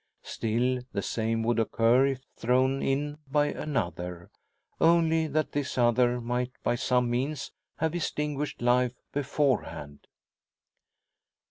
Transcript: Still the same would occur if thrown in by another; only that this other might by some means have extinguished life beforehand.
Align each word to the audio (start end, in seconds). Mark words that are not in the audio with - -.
Still 0.23 0.81
the 0.93 1.03
same 1.03 1.43
would 1.43 1.59
occur 1.59 2.07
if 2.07 2.23
thrown 2.35 2.81
in 2.81 3.19
by 3.29 3.49
another; 3.53 4.31
only 4.79 5.27
that 5.27 5.51
this 5.51 5.77
other 5.77 6.19
might 6.19 6.53
by 6.63 6.73
some 6.73 7.07
means 7.07 7.51
have 7.77 7.93
extinguished 7.93 8.63
life 8.63 8.95
beforehand. 9.11 10.07